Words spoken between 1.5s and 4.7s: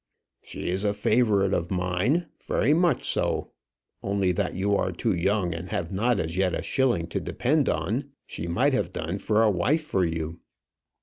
of mine very much so. Only that